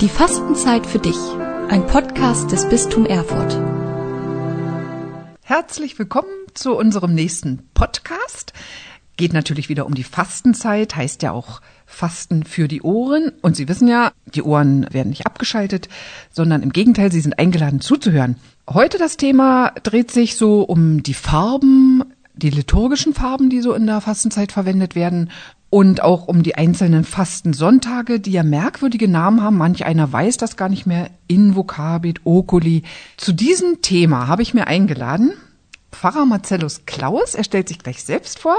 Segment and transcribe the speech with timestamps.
[0.00, 1.18] Die Fastenzeit für dich.
[1.68, 3.60] Ein Podcast des Bistum Erfurt.
[5.42, 8.54] Herzlich willkommen zu unserem nächsten Podcast.
[9.18, 13.32] Geht natürlich wieder um die Fastenzeit, heißt ja auch Fasten für die Ohren.
[13.42, 15.90] Und Sie wissen ja, die Ohren werden nicht abgeschaltet,
[16.30, 18.36] sondern im Gegenteil, Sie sind eingeladen zuzuhören.
[18.70, 23.86] Heute das Thema dreht sich so um die Farben, die liturgischen Farben, die so in
[23.86, 25.30] der Fastenzeit verwendet werden
[25.70, 29.56] und auch um die einzelnen Fastensonntage, die ja merkwürdige Namen haben.
[29.56, 31.10] Manch einer weiß das gar nicht mehr.
[31.28, 32.82] Invocabit, Oculi.
[33.16, 35.32] Zu diesem Thema habe ich mir eingeladen
[35.92, 37.34] Pfarrer Marcellus Klaus.
[37.34, 38.58] Er stellt sich gleich selbst vor.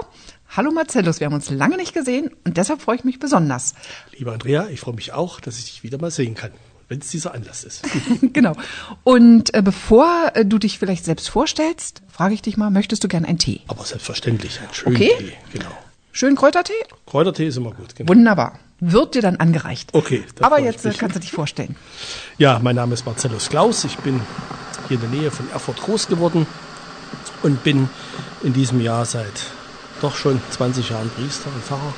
[0.49, 3.73] Hallo Marcellus, wir haben uns lange nicht gesehen und deshalb freue ich mich besonders.
[4.17, 6.51] Lieber Andrea, ich freue mich auch, dass ich dich wieder mal sehen kann,
[6.89, 7.83] wenn es dieser Anlass ist.
[8.33, 8.53] genau.
[9.03, 13.07] Und äh, bevor äh, du dich vielleicht selbst vorstellst, frage ich dich mal, möchtest du
[13.07, 13.61] gern einen Tee?
[13.67, 15.11] Aber selbstverständlich, einen schönen Okay.
[15.17, 15.71] Tee, genau.
[16.11, 16.73] Schön Kräutertee?
[17.05, 18.09] Kräutertee ist immer gut, genau.
[18.09, 18.59] Wunderbar.
[18.79, 19.91] Wird dir dann angereicht.
[19.93, 20.97] Okay, Aber jetzt äh, mich.
[20.97, 21.75] kannst du dich vorstellen.
[22.37, 23.83] Ja, mein Name ist Marcellus Klaus.
[23.85, 24.19] Ich bin
[24.87, 26.47] hier in der Nähe von Erfurt groß geworden
[27.43, 27.89] und bin
[28.43, 29.45] in diesem Jahr seit
[30.01, 31.93] doch schon 20 Jahren Priester und Pfarrer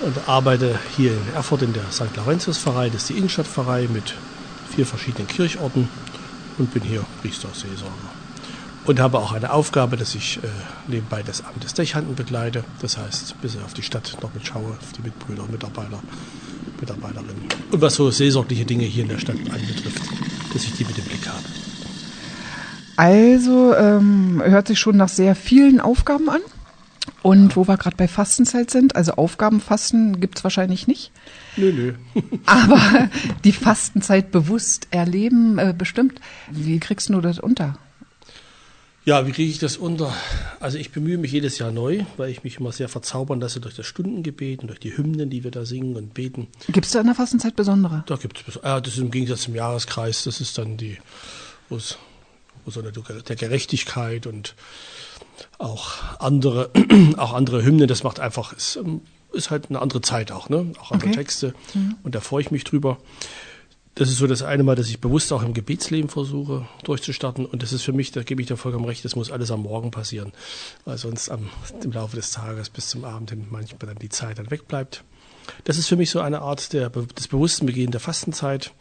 [0.00, 2.14] und arbeite hier in Erfurt in der St.
[2.16, 2.88] Laurentius-Pfarrei.
[2.88, 4.14] Das ist die Innenstadtpfarrei mit
[4.74, 5.88] vier verschiedenen Kirchorten
[6.58, 7.92] und bin hier Priester, Seelsorger.
[8.86, 10.48] Und habe auch eine Aufgabe, dass ich äh,
[10.86, 12.62] nebenbei das Amt des Dechhanden begleite.
[12.80, 16.00] Das heißt, bis auf die Stadt noch mit schaue, auf die Mitbrüder, Mitarbeiter,
[16.80, 17.48] Mitarbeiterinnen.
[17.72, 20.02] Und was so seelsorgliche Dinge hier in der Stadt anbetrifft,
[20.52, 21.42] dass ich die mit im Blick habe.
[22.96, 26.40] Also ähm, hört sich schon nach sehr vielen Aufgaben an.
[27.22, 31.10] Und wo wir gerade bei Fastenzeit sind, also Aufgabenfasten gibt's wahrscheinlich nicht.
[31.56, 31.94] Nö, nö.
[32.46, 33.08] Aber
[33.42, 36.20] die Fastenzeit bewusst erleben äh, bestimmt.
[36.52, 37.78] Wie kriegst du das unter?
[39.06, 40.12] Ja, wie kriege ich das unter?
[40.58, 43.76] Also ich bemühe mich jedes Jahr neu, weil ich mich immer sehr verzaubern lasse durch
[43.76, 46.48] das Stundengebet und durch die Hymnen, die wir da singen und beten.
[46.66, 48.02] Gibt's da in der Fastenzeit besondere?
[48.08, 50.98] Da gibt es, äh, das ist im Gegensatz zum Jahreskreis, das ist dann die,
[51.68, 51.98] wo es,
[52.64, 54.56] wo so eine, der Gerechtigkeit und
[55.58, 56.70] auch andere,
[57.16, 59.02] auch andere Hymnen, das macht einfach, ist, ähm,
[59.32, 60.72] ist halt eine andere Zeit auch, ne?
[60.80, 61.18] Auch andere Okay.
[61.18, 61.54] Texte.
[62.02, 62.98] Und da freue ich mich drüber.
[63.96, 67.46] Das ist so das eine Mal, dass ich bewusst auch im Gebetsleben versuche durchzustarten.
[67.46, 69.62] Und das ist für mich, da gebe ich dir vollkommen recht, das muss alles am
[69.62, 70.32] Morgen passieren.
[70.84, 71.48] Weil sonst am,
[71.82, 75.02] im Laufe des Tages bis zum Abend hin manchmal dann die Zeit dann wegbleibt.
[75.64, 78.72] Das ist für mich so eine Art der, des bewussten Begehens der Fastenzeit.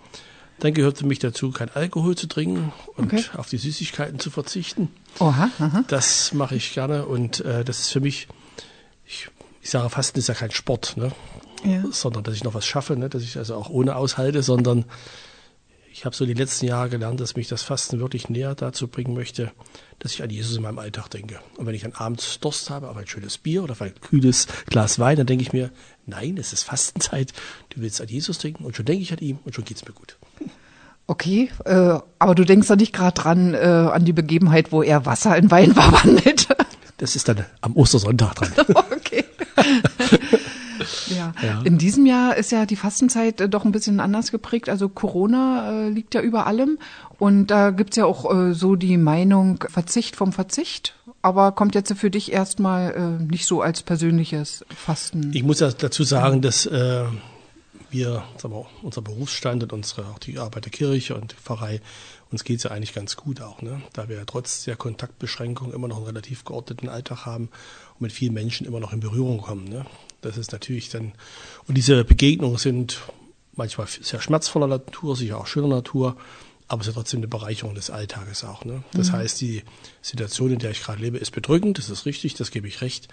[0.60, 3.24] Dann gehört für mich dazu, kein Alkohol zu trinken und Okay.
[3.38, 4.90] auf die Süßigkeiten zu verzichten.
[5.20, 5.84] Oha, aha.
[5.88, 8.28] Das mache ich gerne und äh, das ist für mich,
[9.06, 9.30] ich,
[9.62, 11.12] ich sage, Fasten ist ja kein Sport, ne?
[11.66, 11.84] Ja.
[11.92, 13.10] sondern dass ich noch was schaffe, ne?
[13.10, 14.86] dass ich also auch ohne aushalte, sondern
[15.92, 19.14] ich habe so die letzten Jahre gelernt, dass mich das Fasten wirklich näher dazu bringen
[19.14, 19.54] möchte,
[20.00, 21.40] dass ich an Jesus in meinem Alltag denke.
[21.56, 24.48] Und wenn ich dann abends Durst habe auf ein schönes Bier oder auf ein kühles
[24.66, 25.72] Glas Wein, dann denke ich mir,
[26.06, 27.32] nein, es ist Fastenzeit,
[27.70, 29.94] du willst an Jesus denken und schon denke ich an ihm und schon geht's mir
[29.94, 30.18] gut.
[31.08, 35.06] Okay, äh, aber du denkst da nicht gerade dran äh, an die Begebenheit, wo er
[35.06, 36.50] Wasser in Wein verwandelt.
[36.98, 38.52] Das ist dann am Ostersonntag dran.
[38.92, 39.24] okay.
[41.08, 41.34] ja.
[41.42, 41.62] Ja.
[41.64, 44.70] In diesem Jahr ist ja die Fastenzeit äh, doch ein bisschen anders geprägt.
[44.70, 46.78] Also Corona äh, liegt ja über allem.
[47.18, 50.96] Und da gibt's ja auch äh, so die Meinung Verzicht vom Verzicht.
[51.22, 55.32] Aber kommt jetzt für dich erstmal äh, nicht so als persönliches Fasten.
[55.34, 57.06] Ich muss ja dazu sagen, dass äh,
[57.90, 61.82] wir, sagen wir, unser Berufsstand und unsere, auch die Arbeit der Kirche und die Pfarrei,
[62.32, 63.82] uns geht's ja eigentlich ganz gut auch, ne?
[63.94, 67.50] da wir ja trotz der Kontaktbeschränkungen immer noch einen relativ geordneten Alltag haben
[67.94, 69.66] und mit vielen Menschen immer noch in Berührung kommen.
[69.66, 69.86] Ne?
[70.26, 71.14] Das ist natürlich dann,
[71.68, 73.00] und diese Begegnungen sind
[73.54, 76.18] manchmal sehr schmerzvoller Natur, sicher auch schöner Natur,
[76.68, 78.66] aber es ist trotzdem eine Bereicherung des Alltages auch.
[78.66, 78.84] Ne?
[78.94, 79.64] Das heißt, die
[80.02, 83.08] Situation, in der ich gerade lebe, ist bedrückend, das ist richtig, das gebe ich recht.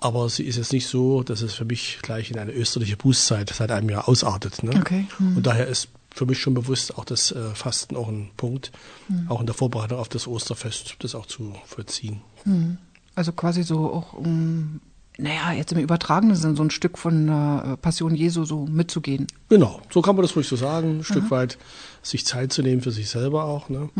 [0.00, 3.50] Aber sie ist jetzt nicht so, dass es für mich gleich in eine österliche Bußzeit
[3.50, 4.62] seit einem Jahr ausartet.
[4.62, 4.72] Ne?
[4.76, 5.06] Okay.
[5.18, 5.36] Mhm.
[5.36, 8.70] Und daher ist für mich schon bewusst auch das äh, Fasten auch ein Punkt,
[9.28, 12.20] auch in der Vorbereitung auf das Osterfest, das auch zu vollziehen.
[13.14, 14.80] Also quasi so auch, um,
[15.18, 19.26] naja, jetzt im übertragenen Sinn so ein Stück von der Passion Jesu so mitzugehen.
[19.48, 21.58] Genau, so kann man das ruhig so sagen, ein Stück weit
[22.02, 23.68] sich Zeit zu nehmen für sich selber auch.
[23.68, 23.90] Ne?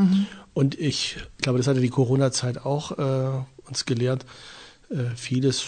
[0.55, 4.25] Und ich glaube, das hatte die Corona-Zeit auch äh, uns gelehrt.
[4.91, 5.65] Äh, vieles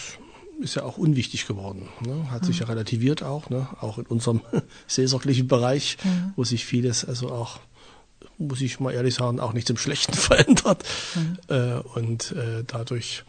[0.59, 2.31] ist ja auch unwichtig geworden, ne?
[2.31, 3.67] hat sich ja relativiert auch, ne?
[3.81, 4.41] auch in unserem
[4.87, 5.97] seelsorglichen Bereich,
[6.37, 7.59] wo sich vieles also auch
[8.37, 10.83] muss ich mal ehrlich sagen, auch nicht zum Schlechten verändert.
[11.47, 13.23] Äh, und äh, dadurch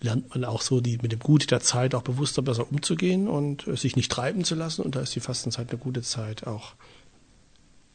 [0.00, 3.66] lernt man auch so die, mit dem Gut der Zeit auch bewusster besser umzugehen und
[3.66, 4.82] äh, sich nicht treiben zu lassen.
[4.82, 6.74] Und da ist die Fastenzeit eine gute Zeit, auch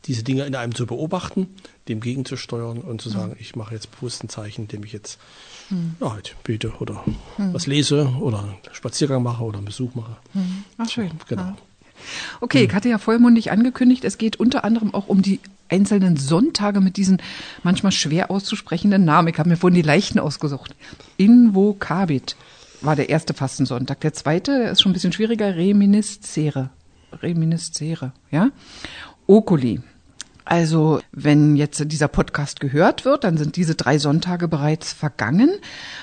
[0.05, 1.47] diese Dinge in einem zu beobachten,
[1.87, 5.17] dem gegenzusteuern und zu sagen, ich mache jetzt bewusst ein Zeichen, indem ich jetzt
[6.01, 7.05] ja, halt bete oder
[7.37, 10.17] was lese oder einen Spaziergang mache oder einen Besuch mache.
[10.77, 11.11] Ach, schön.
[11.29, 11.41] Genau.
[11.43, 11.57] Ja.
[12.41, 15.39] Okay, ich hatte ja vollmundig angekündigt, es geht unter anderem auch um die
[15.69, 17.21] einzelnen Sonntage mit diesen
[17.63, 19.29] manchmal schwer auszusprechenden Namen.
[19.29, 20.75] Ich habe mir vorhin die leichten ausgesucht.
[21.17, 22.35] Invocabit
[22.81, 24.01] war der erste Fastensonntag.
[24.01, 26.69] Der zweite der ist schon ein bisschen schwieriger, Reminiscere.
[27.21, 28.49] Reminiscere, ja.
[29.27, 29.81] Oculi.
[30.45, 35.49] Also, wenn jetzt dieser Podcast gehört wird, dann sind diese drei Sonntage bereits vergangen.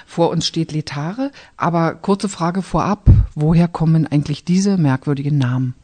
[0.07, 1.31] Vor uns steht Letare.
[1.59, 3.11] Aber kurze Frage vorab.
[3.35, 5.75] Woher kommen eigentlich diese merkwürdigen Namen?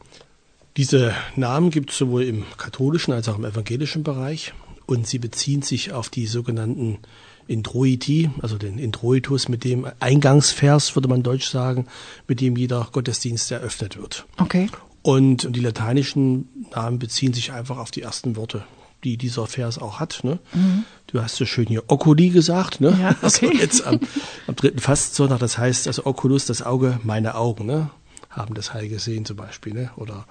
[0.77, 4.53] Diese Namen gibt es sowohl im katholischen als auch im evangelischen Bereich.
[4.85, 6.99] Und sie beziehen sich auf die sogenannten
[7.47, 11.87] Introiti, also den Introitus, mit dem Eingangsvers, würde man deutsch sagen,
[12.27, 14.25] mit dem jeder Gottesdienst eröffnet wird.
[14.37, 14.69] Okay.
[15.01, 18.63] Und die lateinischen Namen beziehen sich einfach auf die ersten Worte,
[19.03, 20.23] die dieser Vers auch hat.
[20.23, 20.39] Ne?
[20.53, 20.83] Mhm.
[21.07, 22.97] Du hast so schön hier Oculi gesagt, ne?
[23.01, 23.17] Ja, okay.
[23.21, 23.99] Also jetzt am,
[24.45, 27.89] am dritten Fastsonntag, das heißt also Oculus, das Auge, meine Augen, ne?
[28.37, 29.91] Haben das Heil gesehen zum Beispiel, ne?
[29.97, 30.25] Oder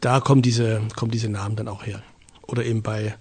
[0.00, 2.02] da kommen diese, kommen diese Namen dann auch her.
[2.42, 3.16] Oder eben bei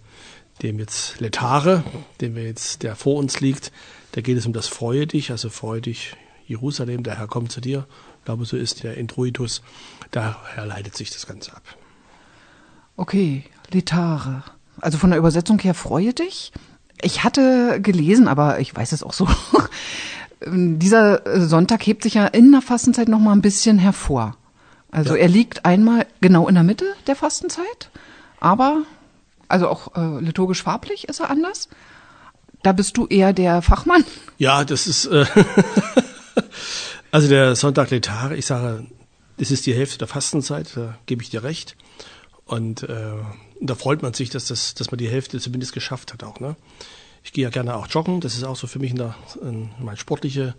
[0.62, 1.84] dem jetzt Letare,
[2.20, 3.72] dem wir jetzt, der vor uns liegt,
[4.14, 6.16] da geht es um das Freue dich, also freue dich
[6.48, 7.86] Jerusalem, der Herr kommt zu dir.
[8.20, 9.62] Ich glaube, so ist der Introitus.
[10.12, 11.64] Daher leitet sich das Ganze ab.
[12.96, 14.44] Okay, Letare.
[14.82, 16.52] Also von der Übersetzung her freue dich.
[17.02, 19.28] Ich hatte gelesen, aber ich weiß es auch so.
[20.46, 24.38] Dieser Sonntag hebt sich ja in der Fastenzeit noch mal ein bisschen hervor.
[24.92, 25.22] Also ja.
[25.22, 27.90] er liegt einmal genau in der Mitte der Fastenzeit,
[28.40, 28.84] aber
[29.48, 31.70] also auch äh, liturgisch farblich ist er anders.
[32.64, 34.04] Da bist du eher der Fachmann.
[34.38, 35.26] Ja, das ist äh,
[37.12, 38.36] also der Sonntag Letare.
[38.36, 38.86] Ich sage,
[39.38, 41.76] das ist die Hälfte der Fastenzeit, da gebe ich dir recht.
[42.46, 43.14] Und äh,
[43.62, 46.40] da freut man sich, dass, das, dass man die Hälfte zumindest geschafft hat auch.
[46.40, 46.56] Ne?
[47.24, 49.98] Ich gehe ja gerne auch joggen, das ist auch so für mich eine, eine, meine
[49.98, 50.56] sportliche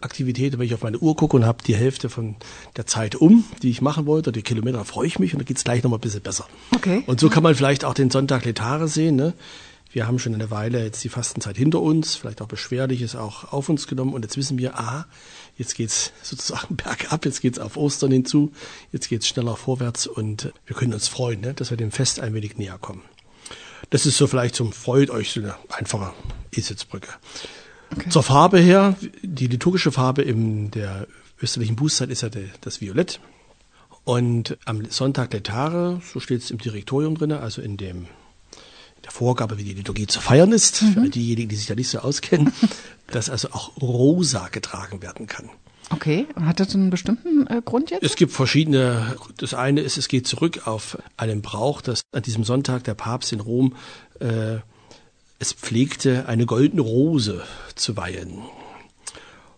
[0.00, 0.58] Aktivität.
[0.58, 2.36] Wenn ich auf meine Uhr gucke und habe die Hälfte von
[2.76, 5.64] der Zeit um, die ich machen wollte, die Kilometer, freue ich mich und dann geht's
[5.64, 6.46] gleich nochmal ein bisschen besser.
[6.74, 7.02] Okay.
[7.06, 9.16] Und so kann man vielleicht auch den Sonntag Letare sehen.
[9.16, 9.34] Ne?
[9.92, 13.68] Wir haben schon eine Weile jetzt die Fastenzeit hinter uns, vielleicht auch Beschwerliches auch auf
[13.68, 15.06] uns genommen und jetzt wissen wir, ah,
[15.60, 18.50] Jetzt geht's sozusagen bergab, jetzt geht's auf Ostern hinzu,
[18.92, 22.32] jetzt geht's schneller vorwärts und wir können uns freuen, ne, dass wir dem Fest ein
[22.32, 23.02] wenig näher kommen.
[23.88, 26.12] Das ist so vielleicht zum Freut euch so eine einfache
[26.52, 27.08] E-Sitzbrücke.
[27.92, 28.10] Okay.
[28.10, 31.06] Zur Farbe her, die liturgische Farbe in der
[31.42, 32.28] österlichen Bußzeit ist ja
[32.60, 33.20] das Violett.
[34.04, 38.06] Und am Sonntag der Tare, so steht es im Direktorium drin, also in dem
[39.04, 40.92] der Vorgabe, wie die Liturgie zu feiern ist, mhm.
[40.92, 42.52] für diejenigen, die sich da nicht so auskennen,
[43.06, 45.50] dass also auch rosa getragen werden kann.
[45.90, 48.04] Okay, hat das einen bestimmten äh, Grund jetzt?
[48.04, 49.16] Es gibt verschiedene.
[49.36, 53.32] Das eine ist, es geht zurück auf einen Brauch, dass an diesem Sonntag der Papst
[53.32, 53.74] in Rom
[54.20, 54.58] äh,
[55.40, 57.42] es pflegte, eine goldene Rose
[57.74, 58.38] zu weihen.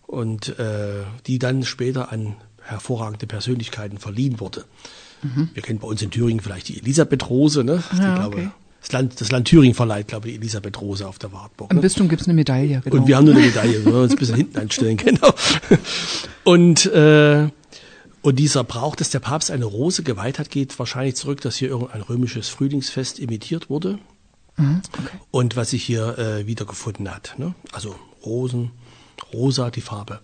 [0.07, 4.65] Und äh, die dann später an hervorragende Persönlichkeiten verliehen wurde.
[5.21, 5.49] Mhm.
[5.53, 7.83] Wir kennen bei uns in Thüringen vielleicht die Elisabeth-Rose, ne?
[7.97, 8.49] Ja, die, glaube, okay
[8.83, 11.71] das Land, das Land Thüringen verleiht, glaube ich, Elisabeth Rose auf der Wartburg.
[11.71, 11.77] Ne?
[11.77, 12.97] Im Bistum gibt's eine Medaille, genau.
[12.97, 15.33] Und wir haben nur eine Medaille, wir uns ein bisschen hinten einstellen, genau.
[16.43, 17.47] Und, äh,
[18.21, 21.69] und dieser Brauch, dass der Papst eine Rose geweiht hat, geht wahrscheinlich zurück, dass hier
[21.69, 23.99] irgendein römisches Frühlingsfest imitiert wurde.
[24.57, 25.17] Mhm, okay.
[25.31, 27.35] Und was sich hier äh, wiedergefunden hat.
[27.37, 27.55] Ne?
[27.71, 27.95] Also
[28.25, 28.71] Rosen,
[29.33, 30.19] rosa, die Farbe.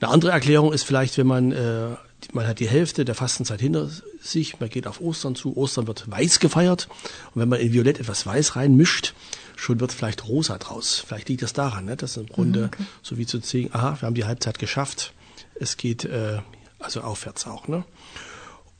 [0.00, 1.96] Eine andere Erklärung ist vielleicht, wenn man äh,
[2.32, 3.90] man hat die Hälfte der Fastenzeit hinter
[4.20, 6.88] sich, man geht auf Ostern zu, Ostern wird weiß gefeiert
[7.34, 9.14] und wenn man in Violett etwas Weiß reinmischt,
[9.56, 11.04] schon wird vielleicht rosa draus.
[11.06, 11.96] Vielleicht liegt das daran, ne?
[11.96, 12.84] dass im Grunde mhm, okay.
[13.02, 15.12] so wie zu sehen, aha, wir haben die Halbzeit geschafft,
[15.54, 16.38] es geht äh,
[16.78, 17.68] also aufwärts auch.
[17.68, 17.84] Ne?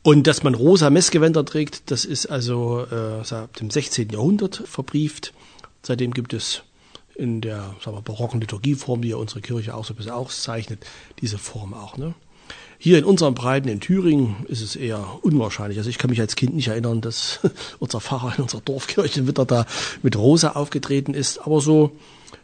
[0.02, 4.08] Und dass man rosa Messgewänder trägt, das ist also äh, seit dem 16.
[4.08, 5.34] Jahrhundert verbrieft.
[5.82, 6.62] Seitdem gibt es
[7.20, 10.86] in der sagen wir, barocken Liturgieform, die ja unsere Kirche auch so ein bisschen auszeichnet,
[11.20, 11.98] diese Form auch.
[11.98, 12.14] Ne?
[12.78, 15.76] Hier in unseren Breiten in Thüringen ist es eher unwahrscheinlich.
[15.76, 17.40] Also ich kann mich als Kind nicht erinnern, dass
[17.78, 19.66] unser Pfarrer in unserer Dorfkirche wieder da
[20.02, 21.46] mit Rosa aufgetreten ist.
[21.46, 21.92] Aber so,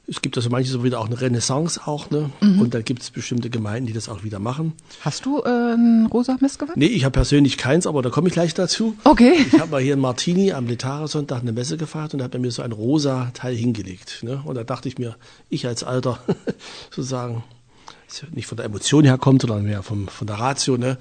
[0.09, 2.31] es gibt also manches wieder auch eine Renaissance auch, ne?
[2.41, 2.61] Mhm.
[2.61, 4.75] Und dann gibt es bestimmte Gemeinden, die das auch wieder machen.
[5.01, 6.77] Hast du ein rosa Messgewand?
[6.77, 8.95] Nee, ich habe persönlich keins, aber da komme ich gleich dazu.
[9.05, 9.35] Okay.
[9.53, 12.41] Ich habe mal hier in Martini am Letare-Sonntag eine Messe gefeiert und da hat er
[12.41, 14.23] mir so ein rosa Teil hingelegt.
[14.23, 14.43] Ne?
[14.45, 15.17] Und da dachte ich mir,
[15.49, 16.21] ich als alter
[16.91, 17.43] sozusagen
[18.33, 20.77] nicht von der Emotion herkommt, sondern mehr vom, von der Ratio.
[20.77, 20.99] Ne?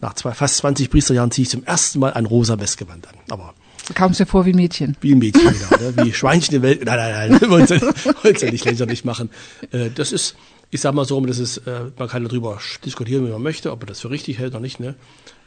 [0.00, 3.14] Nach zwei, fast 20 Priesterjahren ziehe ich zum ersten Mal ein rosa Messgewand an.
[3.30, 3.54] Aber
[3.94, 4.96] Kam es dir vor wie ein Mädchen?
[5.00, 5.82] Wie ein Mädchen, genau.
[5.82, 6.04] Ne?
[6.04, 6.84] Wie Schweinchen in der Welt.
[6.84, 9.30] Nein, nein, nein, wollen Sie, wollen Sie nicht lächerlich machen.
[9.70, 10.36] Äh, das ist,
[10.70, 13.80] ich sag mal so, das ist, äh, man kann darüber diskutieren, wie man möchte, ob
[13.80, 14.80] man das für richtig hält oder nicht.
[14.80, 14.96] Ne?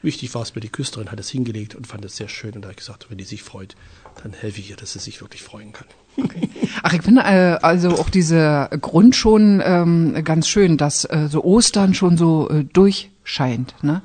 [0.01, 2.53] Wichtig war es mir, die Küsterin hat es hingelegt und fand es sehr schön.
[2.53, 3.75] Und da habe ich gesagt, wenn die sich freut,
[4.24, 5.88] dann helfe ich ihr, dass sie sich wirklich freuen kann.
[6.83, 11.43] Ach, ich finde äh, also auch diese Grund schon ähm, ganz schön, dass äh, so
[11.43, 14.01] Ostern schon so äh, durchscheint, ne?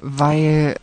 [0.00, 0.76] Weil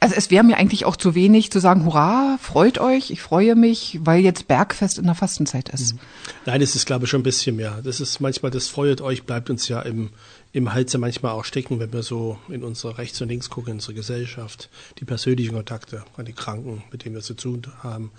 [0.00, 3.54] Also es wäre mir eigentlich auch zu wenig zu sagen, hurra, freut euch, ich freue
[3.56, 5.94] mich, weil jetzt Bergfest in der Fastenzeit ist.
[5.94, 6.00] Mhm.
[6.44, 7.80] Nein, das ist, glaube ich, schon ein bisschen mehr.
[7.82, 10.10] Das ist manchmal, das freut euch, bleibt uns ja im,
[10.52, 13.70] im Hals ja manchmal auch stecken, wenn wir so in unsere rechts und links gucken,
[13.70, 18.10] in unsere Gesellschaft, die persönlichen Kontakte an die Kranken, mit denen wir zu tun haben,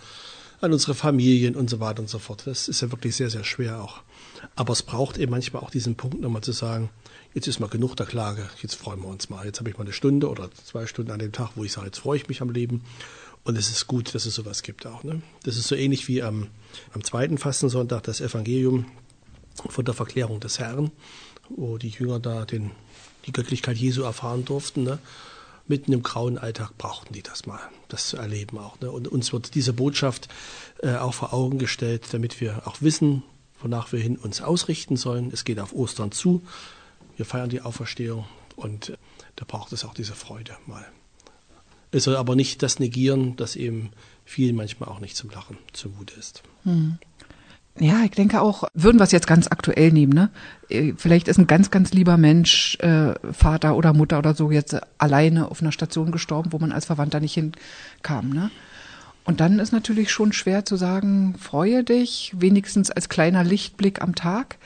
[0.62, 2.44] an unsere Familien und so weiter und so fort.
[2.46, 4.02] Das ist ja wirklich sehr, sehr schwer auch.
[4.56, 6.90] Aber es braucht eben manchmal auch diesen Punkt nochmal zu sagen,
[7.34, 9.46] jetzt ist mal genug der Klage, jetzt freuen wir uns mal.
[9.46, 11.88] Jetzt habe ich mal eine Stunde oder zwei Stunden an dem Tag, wo ich sage,
[11.88, 12.82] jetzt freue ich mich am Leben.
[13.44, 15.04] Und es ist gut, dass es sowas gibt auch.
[15.04, 15.22] Ne?
[15.44, 16.48] Das ist so ähnlich wie am,
[16.94, 18.86] am zweiten Fastensonntag das Evangelium
[19.56, 20.92] von der Verklärung des Herrn,
[21.50, 22.72] wo die Jünger da den,
[23.26, 24.84] die Göttlichkeit Jesu erfahren durften.
[24.84, 25.00] Ne?
[25.68, 27.60] Mitten im grauen Alltag brauchten die das mal,
[27.90, 28.80] das zu erleben auch.
[28.80, 28.92] Ne?
[28.92, 30.30] Und uns wird diese Botschaft
[30.82, 33.24] äh, auch vor Augen gestellt, damit wir auch wissen,
[33.62, 35.32] wonach wir hin uns ausrichten sollen.
[35.32, 36.42] Es geht auf Ostern zu.
[37.16, 38.98] Wir feiern die Auferstehung und
[39.36, 40.86] da braucht es auch diese Freude mal.
[41.92, 43.92] Es soll aber nicht das negieren, dass eben
[44.26, 46.44] vielen manchmal auch nicht zum Lachen zumute ist.
[46.64, 47.00] Hm.
[47.80, 50.30] Ja, ich denke auch, würden wir es jetzt ganz aktuell nehmen, ne?
[50.70, 54.76] Äh, vielleicht ist ein ganz, ganz lieber Mensch, äh, Vater oder Mutter oder so, jetzt
[54.98, 58.50] alleine auf einer Station gestorben, wo man als Verwandter nicht hinkam, ne?
[59.26, 64.16] Und dann ist natürlich schon schwer zu sagen, freue dich, wenigstens als kleiner Lichtblick am
[64.16, 64.58] Tag.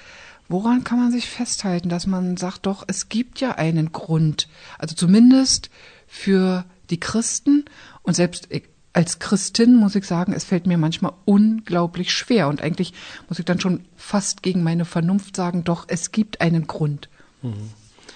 [0.47, 4.47] Woran kann man sich festhalten, dass man sagt, doch, es gibt ja einen Grund.
[4.77, 5.71] Also zumindest
[6.07, 7.65] für die Christen
[8.03, 8.49] und selbst
[8.93, 12.93] als Christin muss ich sagen, es fällt mir manchmal unglaublich schwer und eigentlich
[13.29, 17.09] muss ich dann schon fast gegen meine Vernunft sagen, doch, es gibt einen Grund.
[17.41, 17.71] Mhm.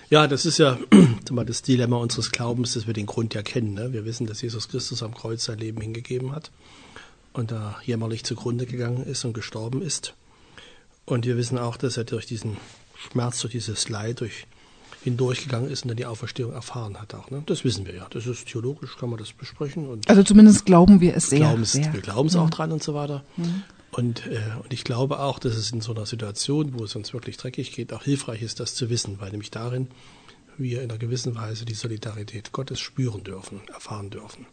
[0.10, 0.78] Ja, das ist ja
[1.46, 3.74] das Dilemma unseres Glaubens, dass wir den Grund ja kennen.
[3.74, 3.94] Ne?
[3.94, 6.52] Wir wissen, dass Jesus Christus am Kreuz sein Leben hingegeben hat
[7.34, 10.14] und da jämmerlich zugrunde gegangen ist und gestorben ist.
[11.06, 12.58] Und wir wissen auch, dass er durch diesen
[12.98, 14.46] Schmerz, durch dieses Leid, durch
[15.06, 17.32] hindurchgegangen ist und dann die Auferstehung erfahren hat auch.
[17.32, 17.44] Ne?
[17.46, 18.08] Das wissen wir ja.
[18.10, 19.88] Das ist theologisch, kann man das besprechen.
[19.88, 21.58] Und also zumindest glauben wir es sehr.
[21.64, 21.94] Sehr.
[21.94, 22.42] Wir glauben es ja.
[22.42, 23.24] auch dran und so weiter.
[23.38, 23.64] Mhm.
[23.92, 27.14] Und, äh, und ich glaube auch, dass es in so einer Situation, wo es uns
[27.14, 29.88] wirklich dreckig geht, auch hilfreich ist, das zu wissen, weil nämlich darin
[30.58, 34.48] wir in einer gewissen Weise die Solidarität Gottes spüren dürfen, erfahren dürfen.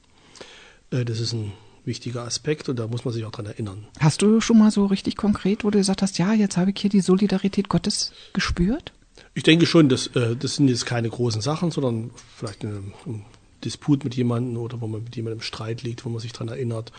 [0.90, 1.52] Äh, das ist ein
[1.84, 3.86] wichtiger Aspekt und da muss man sich auch dran erinnern.
[3.98, 6.80] Hast du schon mal so richtig konkret, wo du gesagt hast, ja, jetzt habe ich
[6.80, 8.92] hier die Solidarität Gottes gespürt?
[9.34, 13.24] Ich denke schon, dass, äh, das sind jetzt keine großen Sachen, sondern vielleicht ein, ein
[13.64, 16.48] Disput mit jemandem oder wo man mit jemandem im Streit liegt, wo man sich dran
[16.48, 16.92] erinnert.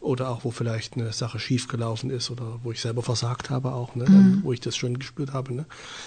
[0.00, 3.94] Oder auch, wo vielleicht eine Sache schiefgelaufen ist oder wo ich selber versagt habe auch,
[3.94, 4.08] ne?
[4.08, 4.40] Mhm.
[4.42, 5.52] wo ich das schon gespürt habe.
[5.52, 5.66] Ne?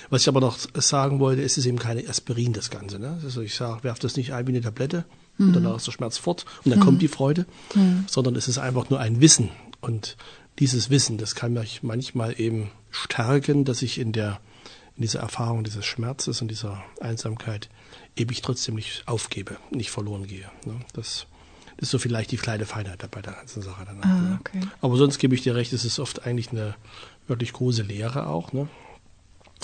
[0.09, 2.97] Was ich aber noch sagen wollte, ist es eben keine Aspirin, das Ganze.
[2.97, 3.19] Ne?
[3.23, 5.05] Also ich sage, werf das nicht ein wie eine Tablette,
[5.37, 5.47] mhm.
[5.47, 6.83] und danach ist der Schmerz fort und dann mhm.
[6.83, 8.05] kommt die Freude, mhm.
[8.07, 9.49] sondern es ist einfach nur ein Wissen.
[9.79, 10.17] Und
[10.57, 14.39] dieses Wissen, das kann mich manchmal eben stärken, dass ich in der
[14.95, 17.69] in dieser Erfahrung dieses Schmerzes und dieser Einsamkeit
[18.15, 20.49] eben ich trotzdem nicht aufgebe, nicht verloren gehe.
[20.65, 20.79] Ne?
[20.93, 21.25] Das,
[21.77, 23.83] ist so vielleicht die kleine Feinheit bei der ganzen Sache.
[23.85, 24.39] Danach, ah, ne?
[24.39, 24.61] okay.
[24.81, 26.75] Aber sonst gebe ich dir recht, es ist oft eigentlich eine
[27.27, 28.53] wirklich große Lehre auch.
[28.53, 28.67] Ne?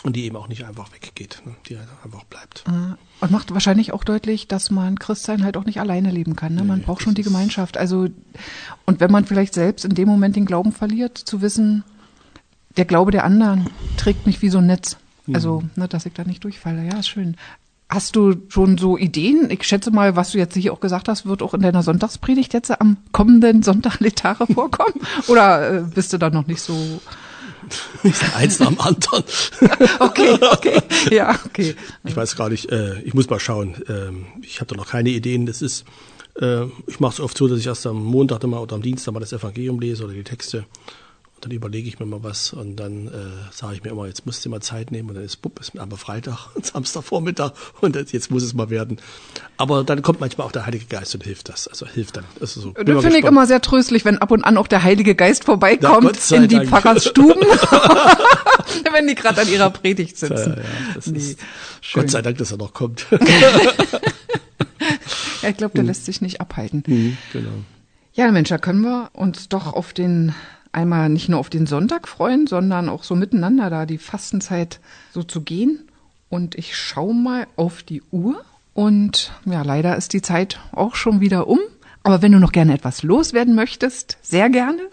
[0.04, 1.56] Und die eben auch nicht einfach weggeht, ne?
[1.68, 2.64] die einfach bleibt.
[2.68, 6.56] Ah, und macht wahrscheinlich auch deutlich, dass man Christsein halt auch nicht alleine leben kann.
[6.56, 6.64] Ne?
[6.64, 7.78] Man nee, braucht schon die Gemeinschaft.
[7.78, 8.08] Also,
[8.86, 11.84] und wenn man vielleicht selbst in dem Moment den Glauben verliert, zu wissen,
[12.78, 14.98] der Glaube der anderen trägt mich wie so ein Netz.
[15.36, 15.70] Also, mhm.
[15.76, 16.86] ne, dass ich da nicht durchfalle.
[16.86, 17.36] Ja, ist schön.
[17.90, 19.50] Hast du schon so Ideen?
[19.50, 22.54] Ich schätze mal, was du jetzt hier auch gesagt hast, wird auch in deiner Sonntagspredigt
[22.54, 24.94] jetzt am kommenden Sonntag Letare vorkommen?
[25.28, 27.02] Oder äh, bist du da noch nicht so
[28.36, 29.24] Eins nach dem anderen.
[30.00, 30.82] okay, okay.
[31.12, 31.76] Ja, okay.
[32.04, 33.76] Ich weiß gar nicht, äh, ich muss mal schauen.
[33.88, 35.46] Ähm, ich habe da noch keine Ideen.
[35.46, 35.86] Das ist,
[36.40, 39.14] äh, ich mache es oft so, dass ich erst am Montag immer oder am Dienstag
[39.14, 40.66] mal das Evangelium lese oder die Texte
[41.42, 43.12] dann überlege ich mir mal was und dann äh,
[43.52, 45.78] sage ich mir immer, jetzt musst du mal Zeit nehmen und dann ist bupp, ist
[45.78, 49.00] aber Freitag und Samstagvormittag und jetzt muss es mal werden.
[49.58, 51.68] Aber dann kommt manchmal auch der Heilige Geist und hilft das.
[51.68, 52.26] Also hilft dann.
[52.40, 55.16] Also so, das finde ich immer sehr tröstlich, wenn ab und an auch der Heilige
[55.16, 56.70] Geist vorbeikommt ja, in die Dank.
[56.70, 57.42] Pfarrersstuben,
[58.94, 60.56] wenn die gerade an ihrer Predigt sitzen.
[60.58, 61.36] Ja, ja, nee,
[61.94, 63.08] Gott sei Dank, dass er noch kommt.
[65.42, 65.88] ja, ich glaube, der hm.
[65.88, 66.84] lässt sich nicht abhalten.
[66.86, 67.52] Mhm, genau.
[68.14, 70.34] Ja, Mensch, da können wir uns doch auf den
[70.72, 74.80] einmal nicht nur auf den Sonntag freuen, sondern auch so miteinander da die Fastenzeit
[75.12, 75.88] so zu gehen.
[76.30, 81.22] Und ich schaue mal auf die Uhr und ja, leider ist die Zeit auch schon
[81.22, 81.60] wieder um.
[82.04, 84.82] Aber wenn du noch gerne etwas loswerden möchtest, sehr gerne.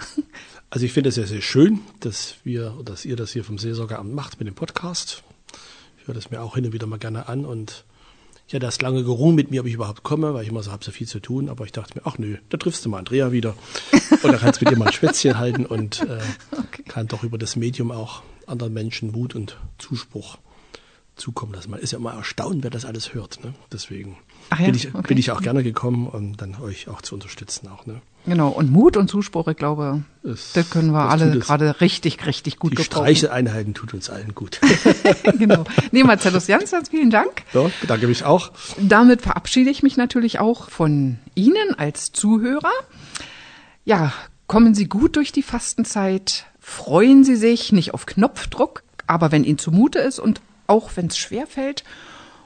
[0.69, 4.13] Also ich finde es sehr, sehr schön, dass wir, dass ihr das hier vom Seelsorgeamt
[4.13, 5.23] macht mit dem Podcast.
[6.01, 7.85] Ich höre das mir auch hin und wieder mal gerne an und
[8.49, 10.71] ich hatte erst lange gerungen mit mir, ob ich überhaupt komme, weil ich immer so
[10.71, 11.49] habe so viel zu tun.
[11.49, 13.55] Aber ich dachte mir, ach nö, da triffst du mal Andrea wieder.
[14.23, 16.21] Und da kannst du mit ihr mal ein Schwätzchen halten und äh,
[16.53, 16.83] okay.
[16.87, 20.39] kann doch über das Medium auch anderen Menschen Mut und Zuspruch
[21.17, 21.71] zukommen lassen.
[21.71, 23.43] Man ist ja immer erstaunt, wer das alles hört.
[23.45, 23.55] Ne?
[23.73, 24.17] Deswegen
[24.51, 25.07] Ach ja, bin, ich, okay.
[25.09, 27.69] bin ich auch gerne gekommen, um dann euch auch zu unterstützen.
[27.69, 28.01] Auch, ne?
[28.27, 32.27] Genau, und Mut und Zuspruch, ich glaube, Es- das können wir das alle gerade richtig,
[32.27, 33.05] richtig gut Die gebrauchen.
[33.07, 34.61] Streicheleinheiten tut uns allen gut.
[35.39, 35.65] genau.
[35.93, 37.43] Nee, Marcellus, ganz, ganz vielen Dank.
[37.53, 38.51] so, bedanke mich auch.
[38.81, 42.73] Damit verabschiede ich mich natürlich auch von Ihnen als Zuhörer.
[43.85, 44.13] Ja,
[44.47, 46.47] kommen Sie gut durch die Fastenzeit.
[46.61, 51.17] Freuen Sie sich nicht auf Knopfdruck, aber wenn Ihnen zumute ist und auch wenn es
[51.19, 51.85] schwer fällt.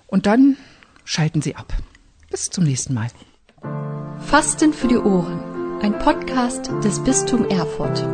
[0.07, 0.57] Und dann
[1.05, 1.73] schalten Sie ab.
[2.31, 3.09] Bis zum nächsten Mal.
[4.21, 5.81] Fasten für die Ohren.
[5.83, 8.07] Ein Podcast des Bistum Erfurt.